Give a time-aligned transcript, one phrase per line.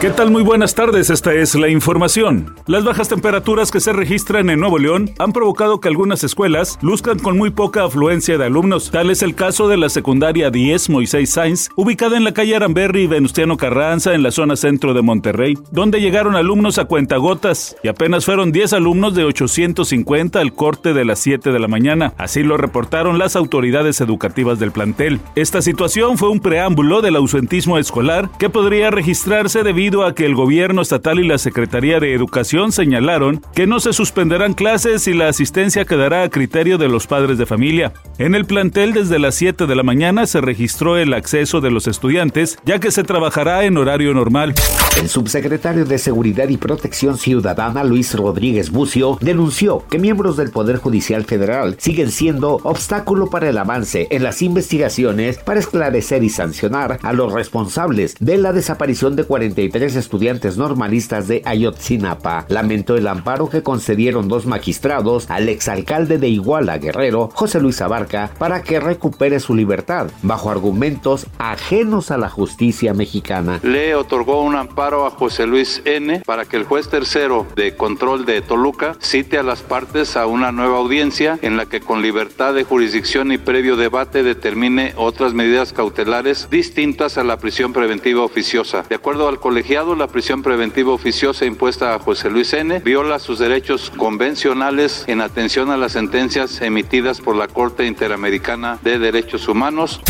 [0.00, 0.30] ¿Qué tal?
[0.30, 2.54] Muy buenas tardes, esta es la información.
[2.66, 7.18] Las bajas temperaturas que se registran en Nuevo León han provocado que algunas escuelas luzcan
[7.18, 8.90] con muy poca afluencia de alumnos.
[8.90, 13.02] Tal es el caso de la secundaria 10 Moisés Sainz, ubicada en la calle Aramberri
[13.02, 17.88] y Venustiano Carranza, en la zona centro de Monterrey, donde llegaron alumnos a cuentagotas y
[17.88, 22.12] apenas fueron 10 alumnos de 850 al corte de las 7 de la mañana.
[22.18, 25.20] Así lo reportaron las autoridades educativas del plantel.
[25.34, 30.34] Esta situación fue un preámbulo del ausentismo escolar que podría registrarse debido a que el
[30.34, 35.28] gobierno estatal y la Secretaría de Educación señalaron que no se suspenderán clases y la
[35.28, 37.92] asistencia quedará a criterio de los padres de familia.
[38.16, 41.86] En el plantel desde las 7 de la mañana se registró el acceso de los
[41.86, 44.54] estudiantes, ya que se trabajará en horario normal.
[44.98, 50.78] El subsecretario de Seguridad y Protección Ciudadana, Luis Rodríguez Bucio, denunció que miembros del Poder
[50.78, 56.98] Judicial Federal siguen siendo obstáculo para el avance en las investigaciones para esclarecer y sancionar
[57.02, 62.46] a los responsables de la desaparición de 43 estudiantes normalistas de Ayotzinapa.
[62.48, 68.30] Lamentó el amparo que concedieron dos magistrados al exalcalde de Iguala, Guerrero, José Luis Abarca,
[68.38, 73.58] para que recupere su libertad, bajo argumentos ajenos a la justicia mexicana.
[73.62, 76.22] Le otorgó un amparo a José Luis N.
[76.24, 80.52] para que el juez tercero de control de Toluca cite a las partes a una
[80.52, 85.72] nueva audiencia en la que con libertad de jurisdicción y previo debate determine otras medidas
[85.72, 88.84] cautelares distintas a la prisión preventiva oficiosa.
[88.88, 92.80] De acuerdo al colegio la prisión preventiva oficiosa impuesta a José Luis N.
[92.80, 98.98] viola sus derechos convencionales en atención a las sentencias emitidas por la Corte Interamericana de
[98.98, 100.00] Derechos Humanos.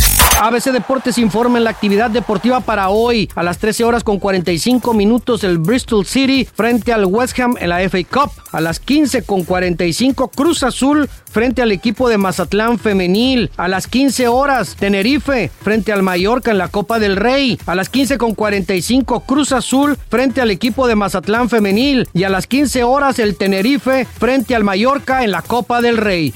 [0.40, 3.30] ABC Deportes informa en la actividad deportiva para hoy.
[3.34, 7.68] A las 13 horas con 45 minutos el Bristol City frente al West Ham en
[7.70, 8.30] la FA Cup.
[8.52, 13.50] A las 15 con 45 Cruz Azul frente al equipo de Mazatlán Femenil.
[13.56, 17.58] A las 15 horas Tenerife frente al Mallorca en la Copa del Rey.
[17.66, 22.08] A las 15 con 45 Cruz Azul frente al equipo de Mazatlán Femenil.
[22.12, 26.34] Y a las 15 horas el Tenerife frente al Mallorca en la Copa del Rey.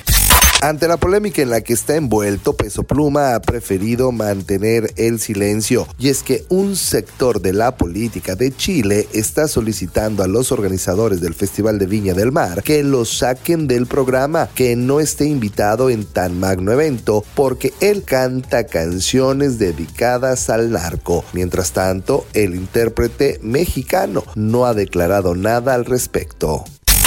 [0.60, 5.86] Ante la polémica en la que está envuelto, Peso Pluma ha preferido mantener el silencio.
[6.00, 11.20] Y es que un sector de la política de Chile está solicitando a los organizadores
[11.20, 15.90] del Festival de Viña del Mar que lo saquen del programa, que no esté invitado
[15.90, 21.24] en tan magno evento, porque él canta canciones dedicadas al narco.
[21.34, 26.64] Mientras tanto, el intérprete mexicano no ha declarado nada al respecto.